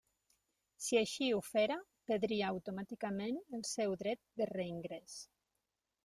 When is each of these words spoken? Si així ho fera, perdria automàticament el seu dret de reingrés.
Si 0.83 0.97
així 0.99 1.25
ho 1.33 1.41
fera, 1.49 1.75
perdria 2.11 2.47
automàticament 2.55 3.37
el 3.59 3.65
seu 3.73 3.93
dret 4.05 4.21
de 4.41 4.47
reingrés. 4.53 5.19